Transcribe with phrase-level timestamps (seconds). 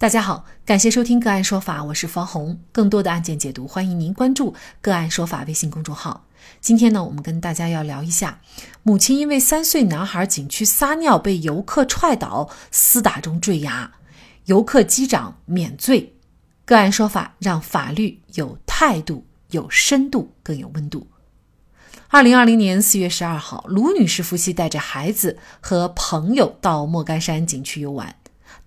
[0.00, 2.60] 大家好，感谢收听个案说法，我是方红。
[2.70, 6.24] 更多的案件解读，欢迎您关注个案说法微信公众号。
[6.60, 8.40] 今天呢，我们跟大家要聊一下，
[8.84, 13.90] 母亲因为三岁男孩景区撒尿被游客踹倒，厮打中坠崖，
[14.44, 16.14] 游客击掌免罪。
[16.64, 21.08] 个案说法让法律有态度、有深度、更有温度。
[22.06, 28.14] 二零二零年四月十二号，卢女士夫妻带着孩子和朋友到莫干山景区游玩。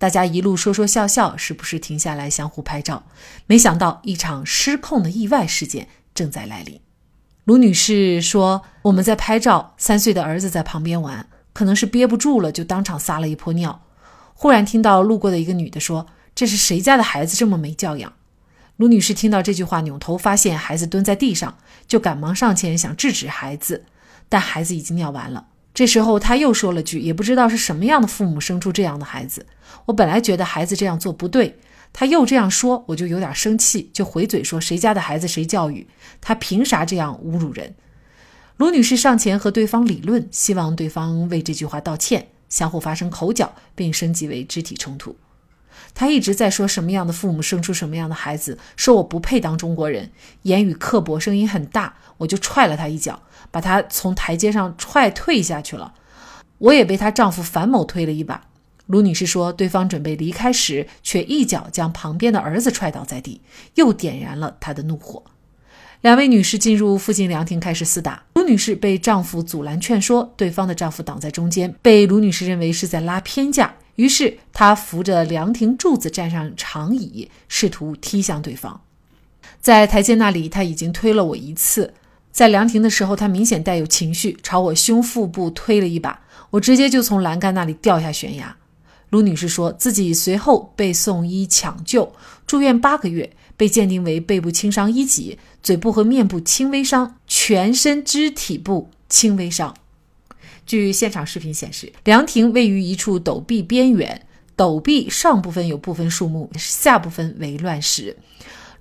[0.01, 3.03] 大家一路说说笑笑，时不时停下来相互拍照。
[3.45, 6.81] 没想到一场失控的意外事件正在来临。
[7.43, 13.83] 卢女士说：“我们在拍照，三岁的儿子在旁边玩，可能是憋不住了，就当场撒了一泼尿。
[14.33, 18.11] 忽然听到路过的一个女的说：‘这是谁家的孩子这么没教养？’
[18.77, 23.85] 卢女士听到这句话，扭头发现孩子蹲在地上，就赶忙上前想制止孩子，
[24.27, 25.45] 但孩子已经尿完了。”
[25.81, 29.47] 这时候他又说了句：“也不知道是什么样的父母生出这样的孩子。
[29.85, 31.57] 我本来觉得孩子这样做不对，
[31.91, 35.87] 他又这样说，我就有点生气，就回嘴说：谁家的孩子谁教育？
[36.21, 37.73] 他凭啥这样侮辱人？”
[38.57, 45.15] 卢女士上前和对方理论，希望对方为这句话道歉，相互发生口角，并升级为肢体冲突。
[45.95, 50.11] 他一直在说什么样的父母生出什么样的孩子，说我不配当中国人，
[50.43, 55.93] 言语刻薄，声音很大，我就踹了他一脚，把他从台阶上踹退下去了。
[56.57, 58.47] 我也被她丈夫樊某推了一把。
[58.87, 63.41] 卢女士说，对方准备离开时，却一脚将旁边的儿子踹倒在地，
[63.75, 65.23] 又点燃了她的怒火。
[66.01, 73.75] 两位女士进入附近凉亭开始厮打，卢女士被丈夫阻拦劝说，对方的丈夫挡在中间，被卢女士认为是在拉偏架。
[73.95, 78.81] 于是她扶着凉亭柱子站上长椅，试图踢向对方。
[79.59, 81.93] 在台阶那里，他已经推了我一次。
[82.31, 88.55] 在凉亭的时候，他明显带有情绪，朝我胸腹部推了一把，我直接就从栏杆那里掉下悬崖。
[89.09, 92.13] 卢女士说自己随后被送医抢救，
[92.47, 99.75] 住院八个月，被鉴定为背部轻伤一级，嘴部和面部轻微伤，全身肢体部轻微伤。
[100.65, 104.25] 据现场视频显示，凉亭位于一处陡壁边缘，
[104.55, 108.15] 陡壁上部分有部分树木，下部分为乱石。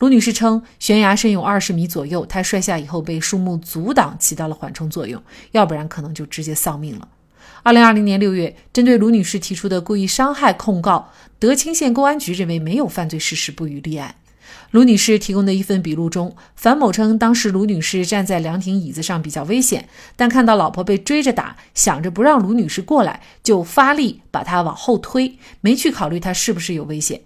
[0.00, 5.22] 卢女士称，悬崖深有二十米左右，她摔下以后被树木阻挡，起到了缓冲作用，
[5.52, 7.06] 要不然可能就直接丧命了。
[7.62, 14.14] 二零二零年六月，针对卢女士提出的故意伤害控告，德清县公安局认为没有犯罪事实，不予立案。
[14.70, 27.20] 卢女士提供的一份笔录中，樊某称，当时卢女士站在凉亭椅子上比较危险，但看到老婆被追着打，想着不让卢女士过来，就发力把她往后推，没去考虑她是不是有危险。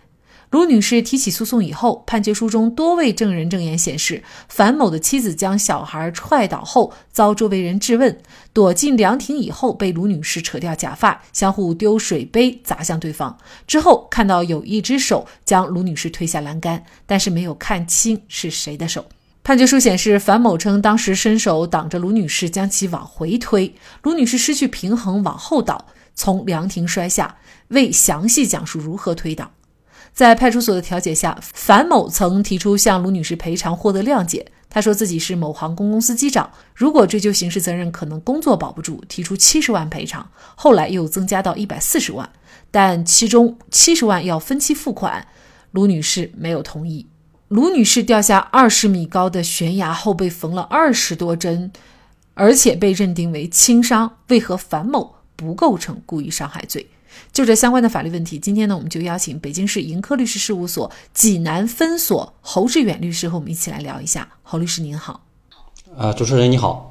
[0.55, 8.17] 卢女士提起诉讼以后，判决书中多位证人证言显示，樊某的妻子将小孩踹倒后，遭周围人质问，
[8.53, 13.37] 躲进凉亭以后，被卢女士扯掉假发，相互丢水杯砸向对方。
[13.67, 19.05] 之后看到有一只手将卢女士推下栏杆，但是没有看清是谁的手。
[19.43, 27.39] 判决书显示，樊某称当时伸手挡着卢女士，将其往回推，卢女士失去平衡往后倒，从凉亭摔下，
[27.71, 29.51] 未详细讲述如何推倒。
[30.15, 34.47] 在派出所的调解下，樊某曾提出向卢女士赔偿，获得谅解。
[34.71, 40.29] 他说自己是某航空公司机长，如果追究刑事责任，可能工作保不住，提出七十万赔偿。
[40.55, 42.31] 后来又增加到一百四十万，
[42.71, 45.27] 但其中七十万要分期付款，
[45.73, 47.07] 卢女士没有同意。
[47.49, 51.73] 卢女士掉下二十米高的悬崖后被缝了二十多针，
[52.35, 56.89] 而且被认定为轻伤，为何樊某不构成故意伤害罪？
[57.33, 64.29] 就这相关的法律问题，今天呢，我们就邀请北京市盈科律师事务所济南分所侯志远律师和我们一起来聊一下。
[64.43, 65.21] 侯律师您好，
[65.97, 66.91] 啊，主持人你好。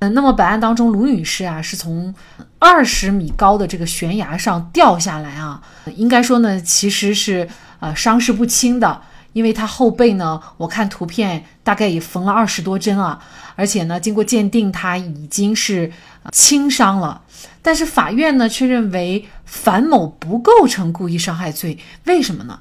[0.00, 2.14] 嗯，那么本案当中，卢女士啊是从
[2.58, 5.62] 二十米高的这个悬崖上掉下来啊，
[5.94, 7.48] 应该说呢，其实是
[7.80, 13.22] 呃伤势不轻的，因为他后背呢，我看图片大概也缝了二十多针啊，
[13.54, 15.92] 而且呢，经过鉴定，他已经是
[16.32, 17.22] 轻伤了。
[17.62, 22.58] 但是法院呢却认为樊某不构成故意伤害罪，为什么呢？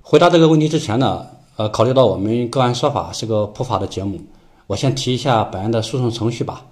[0.00, 1.26] 回答这个问题之前呢，
[1.56, 4.20] 呃，考虑到我们个案说法是个普法的节目，
[4.66, 6.64] 我先提一下本案的诉讼程序吧。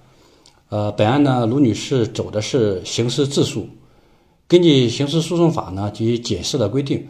[0.69, 3.67] 呃，本案呢，卢女士走的是刑事自诉。
[4.47, 7.07] 根据刑事诉讼法呢及解释的规定，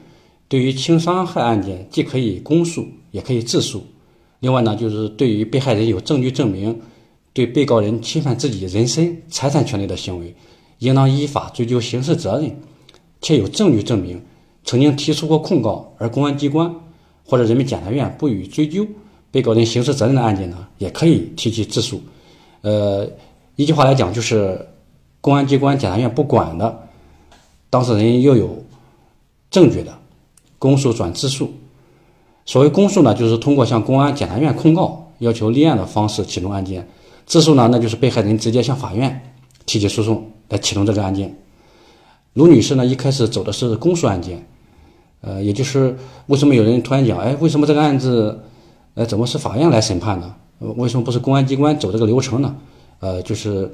[0.51, 3.81] 对于轻伤害案件，既可以公诉，也可以自诉。
[4.41, 6.77] 另外呢，就是对于被害人有证据证明。
[7.33, 10.35] 对被告人侵犯自己人身、财产权利的行为，
[10.79, 12.53] 应当依法追究刑事责任，
[13.21, 14.21] 且有证据证明
[14.65, 16.69] 曾经提出过控告，而公安机关
[17.25, 18.85] 或者人民检察院不予追究
[19.31, 22.01] 被告人刑事责任的案件呢，也可以提起自诉。
[22.59, 23.09] 呃，
[23.55, 24.67] 一句话来讲，就是
[25.21, 26.89] 公安机关、检察院不管的，
[27.69, 28.61] 当事人又有
[29.49, 29.97] 证据的，
[30.61, 31.51] 公诉转自诉。
[32.45, 36.83] 所谓公诉呢，就是通过向公安、检察院控告，要求立案的方式启动案件；
[37.25, 39.33] 自诉呢，那就是被害人直接向法院
[39.65, 41.35] 提起诉讼来启动这个案件。
[42.33, 44.47] 卢女士呢，一开始走的是公诉案件，
[45.21, 45.97] 呃，也就是
[46.27, 48.39] 为什么有人突然讲，哎，为什么这个案子，
[48.93, 50.35] 呃，怎么是法院来审判呢？
[50.77, 52.55] 为什么不是公安机关走这个流程呢？
[52.99, 53.73] 呃，就是，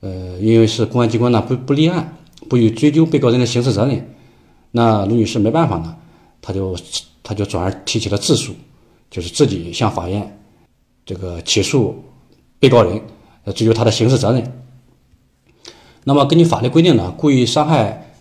[0.00, 2.14] 呃，因为是公安机关呢不不立案，
[2.48, 4.14] 不予追究被告人的刑事责任，
[4.72, 5.96] 那卢女士没办法呢，
[6.42, 6.76] 他就
[7.22, 8.54] 他就转而提起了自诉，
[9.10, 10.40] 就是自己向法院
[11.04, 12.02] 这个起诉
[12.58, 13.00] 被告人，
[13.44, 14.62] 呃，追究他的刑事责任。
[16.04, 18.12] 那么根据法律规定呢，故意伤害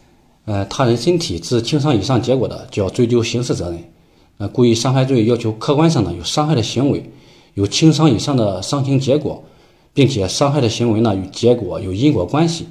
[0.46, 3.84] 呃他人身体致轻伤以上结果的，就要追究刑事责任。
[4.38, 7.12] 呃，故意伤害罪要求客观上呢有伤害的行为，
[7.54, 9.44] 有轻伤以上的伤情结果。
[9.92, 12.68] 并且伤害的行为呢与结果有因果关系，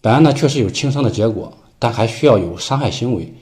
[0.00, 3.32] 本案呢确实有轻伤的结果，但还需要有伤害行为，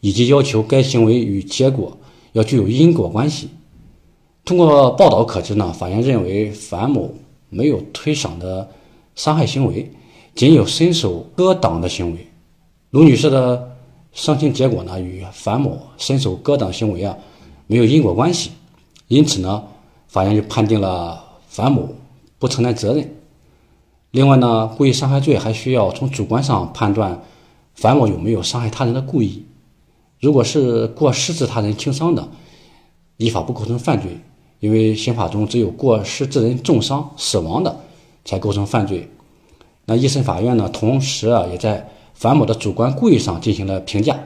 [0.00, 1.96] 以及要求该行为与结果
[2.32, 3.48] 要具有因果关系。
[4.44, 7.12] 通过报道可知呢，法院认为樊某
[7.48, 8.68] 没有推搡的
[9.14, 9.90] 伤害行为，
[10.34, 12.26] 仅有伸手割挡的行为。
[12.90, 13.76] 卢女士的
[14.12, 17.16] 伤情结果呢与樊某伸手割挡行为啊
[17.66, 18.50] 没有因果关系，
[19.08, 19.64] 因此呢，
[20.08, 21.88] 法院就判定了樊某。
[22.38, 23.16] 不承担责任。
[24.10, 27.22] 另外呢，故意伤害罪还需要从主观上判断
[27.74, 29.45] 樊某有没有伤害他人的故意。
[30.26, 32.28] 如果是过失致他人轻伤的，
[33.16, 34.18] 依法不构成犯罪，
[34.58, 37.76] 因为刑法中只有过失致人重伤、死亡的
[38.24, 39.08] 才构成犯罪。
[39.84, 44.18] 那一审法院呢，同时啊也在樊某的主观故意上进行了评价，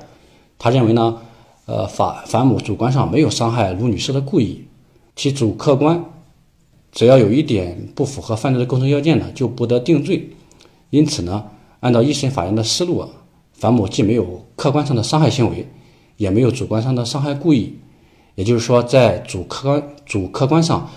[0.58, 1.18] 他认为呢，
[1.66, 4.64] 呃，法樊某主观上没有伤害卢女士的故意，
[5.14, 6.02] 其主客观。
[6.92, 10.30] 只要有一点不符合犯罪的构成要件呢，就不得定罪。
[10.88, 11.44] 因此呢，
[11.80, 13.08] 按照一审法院的思路啊，
[13.52, 15.68] 樊某既没有客观上的伤害行为，
[16.20, 17.78] 也没有主观上的伤害故意，
[18.34, 20.90] 也就是说，在主客观主客观上，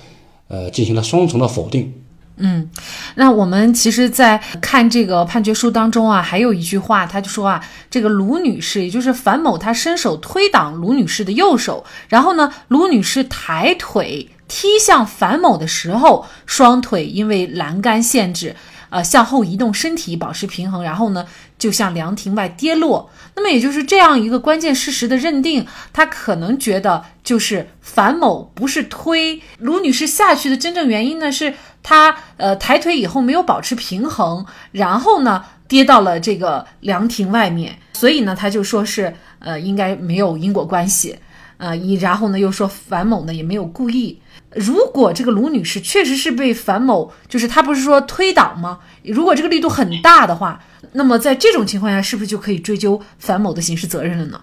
[0.49, 1.93] 呃，进行了双重的否定。
[2.35, 2.69] 嗯，
[3.15, 14.29] 那我们其实，在看这个判决书当中啊，还有一句话，他就说啊，这个卢女士，也就是樊某，他伸手推挡卢女士的右手，然后呢，卢女士抬腿。
[14.45, 18.55] 踢向樊某的时候，双腿因为栏杆限制，
[18.89, 21.25] 呃，向后移动，身体保持平衡，然后呢，
[21.63, 23.09] 就向凉亭外跌落。
[23.37, 41.17] 那么，也就是这样一个关键事实的认定，他可能觉得就是樊某不是推卢女士下去的真正原因呢，是他呃抬腿以后没有保持平衡，然后呢跌到了这个凉亭外面，所以呢，他就说是呃应该没有因果关系，
[41.55, 44.19] 呃，一然后呢又说樊某呢也没有故意。
[44.55, 48.79] 如果这个卢女士确实是被樊某，就是她不是说推倒吗？
[49.03, 54.41] 如果这个力度很大的话，那么在这种情况下，是不是就可以追究樊某的刑事责任了呢？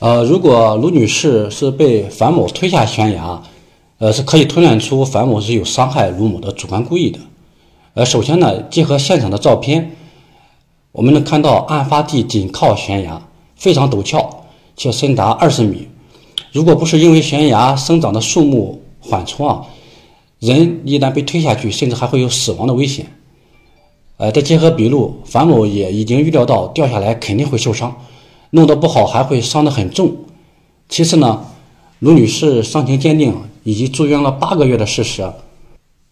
[0.00, 3.42] 呃，如果卢女士是被樊某推下悬崖，
[3.98, 7.18] 呃，是可以推断出樊某是有伤害卢某的主观故意的。
[7.94, 9.96] 呃，首先呢，结合现场的照片，
[10.92, 13.22] 我们能看到案发地紧靠悬崖，
[13.54, 14.44] 非常陡峭，
[14.76, 15.88] 且深达二十米。
[16.52, 19.66] 如果不是因为悬崖生长的树木，缓冲啊，
[20.40, 23.06] 人一旦被推下去，甚至还会有死亡的危险。
[24.18, 27.94] 呃，再结合笔录，樊某也已经预料到掉下来肯定会受伤，
[28.50, 30.16] 弄得不好还会伤得很重。
[30.88, 31.44] 其次呢，
[31.98, 35.30] 卢女士伤情鉴定以及住院了八个月的事实，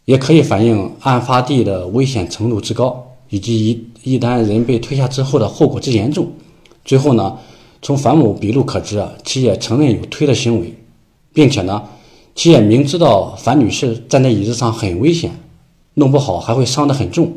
[0.05, 6.31] 也可以反映案发地的危险程度之高，以及一一旦人被推下之后的后果之严重。
[6.85, 7.39] 最后呢，
[7.81, 10.75] 从樊某笔录可知啊，其也承认有推的行为，
[11.33, 11.83] 并且呢。
[12.35, 15.31] 其也明知道樊女士站在椅子上很危险，
[15.95, 17.33] 弄不好还会伤得很重，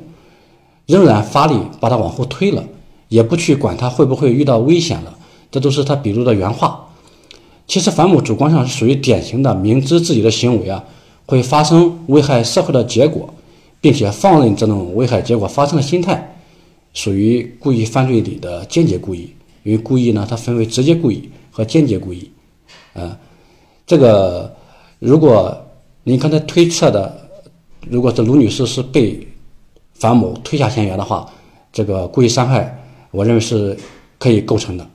[0.87, 2.63] 仍然发力把她往后推了，
[3.07, 5.15] 也不去管她会不会遇到危险了。
[5.51, 6.89] 这都是他笔录的原话。
[7.67, 10.83] 其实樊某主观上是属于典型的明知自己的行为啊
[11.27, 13.31] 会发生危害社会的结果，
[13.79, 16.37] 并且放任这种危害结果发生的心态，
[16.93, 19.29] 属于故意犯罪里的间接故意。
[19.63, 22.31] 因为故意呢，它分为直接故意和间接故意，
[22.93, 23.15] 呃，
[23.85, 24.56] 这个。
[24.99, 25.55] 如果
[26.03, 27.29] 您刚才推测的，
[27.89, 29.27] 如果是卢女士是被
[29.93, 31.31] 樊某推下悬崖的话，
[31.71, 33.77] 这个故意伤害，我认为是
[34.17, 34.87] 可以构成的。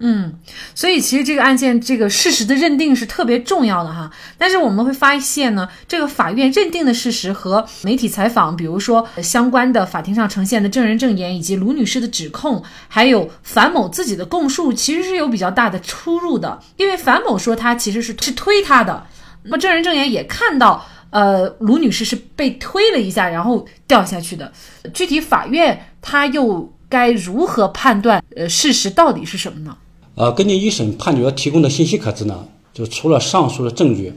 [0.00, 0.32] 嗯，
[0.76, 4.08] 所以其实这个案件这个事实的认定是特别重要的哈。
[4.38, 16.60] 但是我们会发现呢，这个法院认定的事实和媒体采访，比如说相关的法庭上呈现的证人证言，以及卢女士的指控，还有樊某自己的供述，其实是有比较大的出入的。
[16.76, 19.04] 因为樊某说他其实是是推他的，
[19.42, 24.52] 那么证人证言也看到，呃，卢女士是被推了一下，然后掉下去的。
[24.94, 28.22] 具体法院他又该如何判断？
[28.36, 29.76] 呃，事实到底是什么呢？
[30.18, 34.12] 呃，根据一审判决提供的信息可知呢，就除了上述的证据，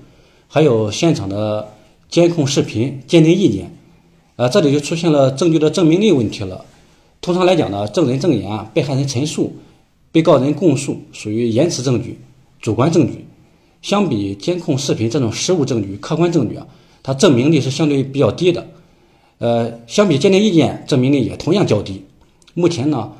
[0.48, 1.68] 还有现场的
[2.10, 3.72] 监控视频、鉴定意见，
[4.36, 6.66] 呃，这里就出现了证据的证明力问题了。
[7.22, 9.56] 通常来讲呢，证人证言、被害人陈述、
[10.12, 12.20] 被告人供述属于言辞证据、
[12.60, 13.24] 主观证据，
[13.84, 16.66] 相比监控视频这种实物证据、客观证据啊，
[17.04, 18.66] 它证明力是相对比较低的。
[19.38, 22.04] 呃，相比鉴定意见，证明力也同样较低。
[22.56, 23.12] 目前呢。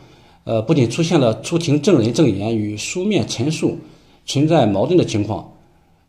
[0.44, 3.78] 呃，不仅出现了出庭证人证言与书面陈述
[4.26, 5.54] 存在矛盾的情况，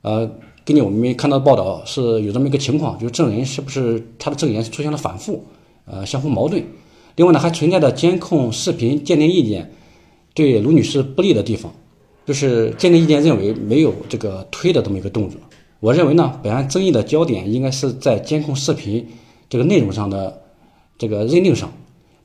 [0.00, 0.26] 呃，
[0.64, 5.44] 根据我们看到的报道是有这么一个情况，就是证人是不是他的证言出现了反复，
[5.84, 6.64] 呃，相互矛盾。
[7.16, 9.70] 另外呢，还存在着监控视频鉴定意见
[10.32, 11.70] 对卢女士不利的地方，
[12.24, 15.38] 就是鉴定意见认为没有这个推的这么一个动作。
[15.80, 19.06] 我认为呢，本案争议的焦点应该是在监控视频
[19.50, 20.40] 这个内容上的
[20.96, 21.70] 这个认定上，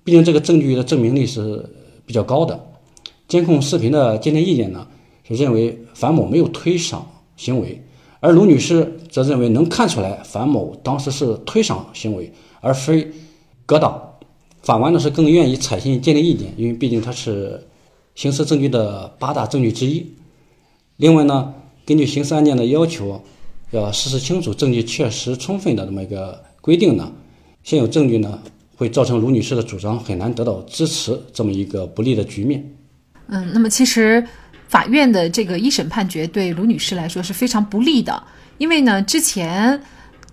[0.05, 1.69] 毕竟这个证据的证明力是。
[2.07, 2.59] 比较高的
[3.27, 4.87] 监控视频的鉴定意见呢，
[5.27, 7.01] 是认为樊某没有推搡
[7.35, 7.83] 行为，
[8.21, 13.11] 而卢女士则认为能看出来樊某当时是推搡行为，而非
[13.65, 14.01] 格挡。
[14.63, 17.61] 法官呢是更愿意采信鉴定意见，因为毕竟它是
[18.15, 20.05] 刑事证据的八大证据之一。
[20.95, 21.53] 另外呢，
[21.85, 23.21] 根据刑事案件的要求，
[23.71, 27.11] 要事实清楚、证据确实充分的这么一个规定呢，
[27.63, 28.39] 现有证据呢。
[28.77, 32.63] 会造成卢女士的主张很难得到支持，这么一个不利的局面。
[33.27, 34.23] 嗯，那么其实
[34.69, 38.23] 法院的这个一审判决对卢女士来说是非常不利的，
[38.59, 39.81] 因为呢，之前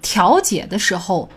[0.02, 1.28] 调解的时候，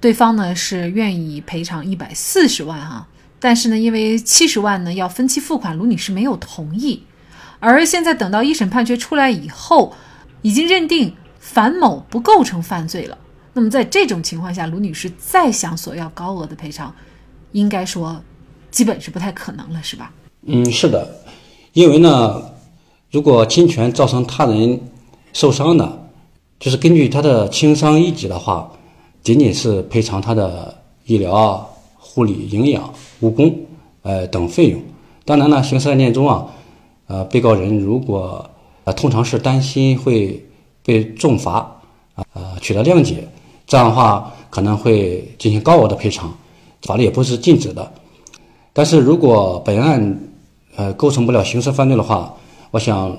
[0.00, 3.06] 对方呢是愿意赔偿一百四十万哈，
[3.40, 7.02] 但是呢，因为七十万呢要分期付款，卢女士没有同意。
[7.58, 9.94] 而现在等到一审判决出来以后，
[10.42, 13.18] 已经认定樊某不构成犯罪了。
[13.54, 16.94] 那么在这种情况下，卢女士再想索要高额的赔偿，
[17.52, 18.18] 应该说，
[18.70, 20.10] 基本是不太可能了，是吧？
[20.46, 21.06] 嗯，是的，
[21.74, 22.42] 因为呢，
[23.10, 24.80] 如果侵权造成他人
[25.34, 26.08] 受伤的，
[26.58, 28.72] 就是根据他的轻伤一级的话，
[29.22, 33.54] 仅仅是赔偿他的医疗、护理、营养、误工，
[34.00, 34.82] 呃等费用。
[35.24, 36.46] 当然呢，刑事案件中啊，
[37.06, 38.50] 呃，被告人如果
[38.84, 40.42] 呃通常是担心会
[40.82, 41.58] 被重罚
[42.14, 43.28] 啊，呃取得谅解。
[43.66, 46.32] 这样的话可能会进行高额的赔偿，
[46.82, 47.92] 法律也不是禁止的。
[48.72, 50.20] 但是如果本案
[50.76, 52.34] 呃构成不了刑事犯罪的话，
[52.70, 53.16] 我想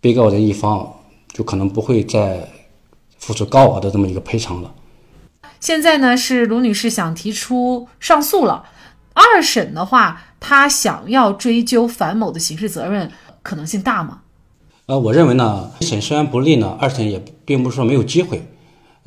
[0.00, 0.94] 被告人一方
[1.32, 2.48] 就可能不会再
[3.18, 4.72] 付出高额的这么一个赔偿了。
[5.60, 8.64] 现在呢是卢女士想提出上诉了，
[9.12, 13.10] 二审的话，她想要追究樊某的刑事责任
[13.42, 14.20] 可能性大吗？
[14.86, 18.42] 呃，我认为呢，一审虽然不利呢，二审也并不是说没有机会。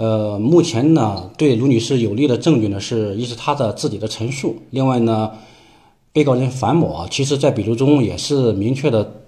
[0.02, 5.30] 呃，目前呢，对卢女士有利的证据呢，是一是她的自己的陈述，另外呢，
[6.12, 9.22] 被告人樊某啊，其实在笔录中也是明确的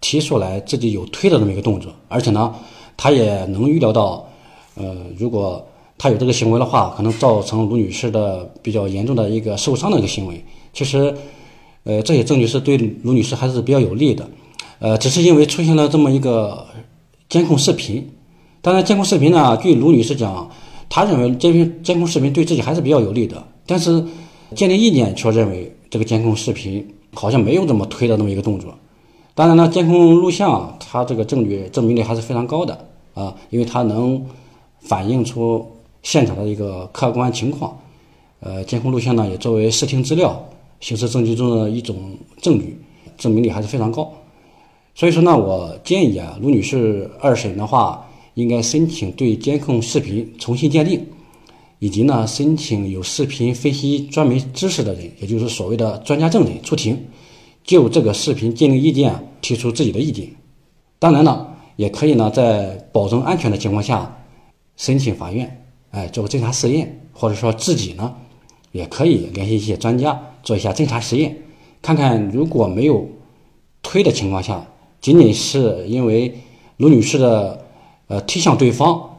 [0.00, 2.54] 提出来自己有推的这么一个动作，而且呢，
[2.96, 4.26] 他也能预料到，
[4.76, 5.62] 呃，如果
[5.98, 10.42] 他有这个行为的话，可能造成卢女士的比较严重的一个受伤的一个行为。
[10.72, 11.14] 其实，
[11.82, 14.26] 呃，这些证据是对卢女士还是比较有利的，
[14.78, 16.66] 呃，只是因为出现了这么一个
[17.28, 18.10] 监控视频。
[18.64, 20.50] 当然，监控视频呢，据卢女士讲，
[20.88, 23.44] 她认为监控监控视频对自己还是比较有利的。
[23.66, 24.02] 但是，
[24.54, 28.74] 鉴定意见却认为这个监控视频好像没有这么推的那么一个动作。
[29.34, 34.24] 当然呢，监控录像它这个证据证明力还是非常高的啊，因为它能
[34.80, 35.70] 反映出
[36.02, 37.78] 现场的一个客观情况。
[38.40, 40.42] 呃，监控录像呢也作为视听资料、
[40.80, 42.80] 刑事证据中的一种证据，
[43.18, 44.10] 证明力还是非常高。
[44.94, 48.02] 所以说呢，我建议啊，卢女士二审的话。
[48.34, 51.06] 应该申请对监控视频重新鉴定，
[51.78, 56.98] 以及呢申请有视频分析专门知识的人，也就是所谓的专家证人出庭，
[57.62, 60.28] 就这个视频鉴定意见提出自己的意见。
[60.98, 64.24] 当然呢，也可以呢在保证安全的情况下，
[64.76, 68.12] 申请法院哎做个侦查试验，或者说自己呢
[68.72, 71.36] 也可以联系一些专家做一下侦查实验，
[71.80, 73.08] 看看如果没有
[73.80, 74.66] 推的情况下，
[75.00, 76.34] 仅仅是因为
[76.78, 77.62] 卢女士的。
[78.06, 79.18] 呃，踢向对方，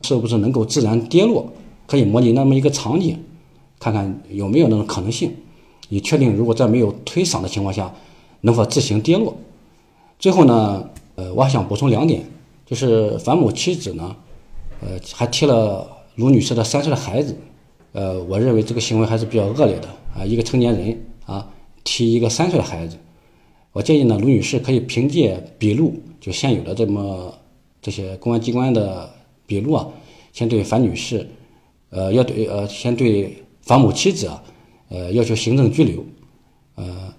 [0.00, 1.52] 是不是能够自然跌落？
[1.86, 3.22] 可以模拟那么一个场景，
[3.78, 5.32] 看看有没有那种可能性，
[5.88, 7.94] 以确定如果在没有推搡的情况下，
[8.40, 9.36] 能否自行跌落。
[10.18, 12.24] 最后呢，呃，我还想补充两点，
[12.64, 14.16] 就是樊某妻子呢，
[14.80, 17.36] 呃，还踢了卢女士的三岁的孩子，
[17.92, 21.46] 呃，我认为这个行为还是比较恶劣的啊，一个成年人啊，
[21.84, 22.96] 踢一个三岁的孩子，
[23.72, 27.32] 我建议呢，卢女士可以凭借笔录，就现有的这么。
[27.86, 29.08] 这些公安机关的
[29.46, 29.86] 笔录啊，
[30.32, 31.24] 先对樊女士，
[31.90, 34.42] 呃，要对呃，先对樊某妻子啊，
[34.88, 36.04] 呃，要求行政拘留，
[36.74, 37.14] 呃，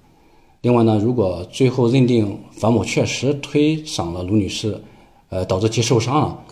[0.60, 4.82] 另外呢，如果最后认定樊某确实推搡了卢女士，
[5.30, 6.44] 呃，导致其受伤了，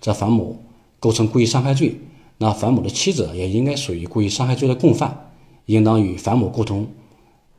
[0.00, 0.56] 这樊某
[1.00, 1.98] 构成故意伤害罪，
[2.38, 5.32] 那樊某的妻子也应该属于故意伤害罪的共犯，
[5.66, 6.86] 应当与樊某共同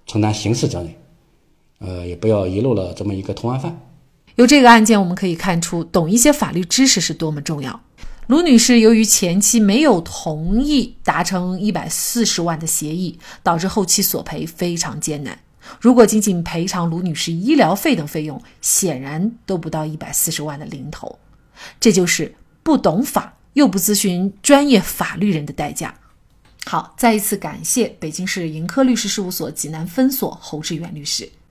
[0.06, 0.96] 承担刑事责任，
[1.80, 3.78] 呃，也不要遗漏了这么一个同案犯。
[4.36, 7.82] 由这个案件我们可以看出，懂一些法律知识是多么重要。
[8.28, 15.40] 卢女士由于前期没有同意达成一百四十万的协议，导致后期索赔非常艰难。
[15.80, 21.18] 如果仅仅赔偿卢女士医疗费等费用，显然都不到一百四十万的零头。
[21.80, 25.96] 这就是不懂法又不咨询专业法律人的代价。
[26.66, 31.30] 好，再一次感谢北京市盈科律师事务所济南分所侯志远律师。